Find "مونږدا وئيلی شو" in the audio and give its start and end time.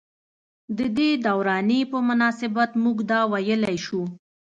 2.83-4.01